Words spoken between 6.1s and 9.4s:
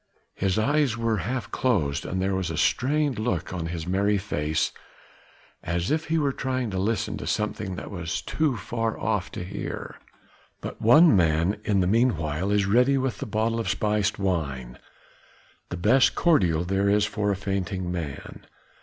were trying to listen to something that was too far off